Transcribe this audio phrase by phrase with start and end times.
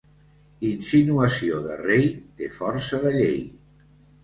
[0.69, 2.09] Insinuació de rei
[2.41, 3.39] té força de llei.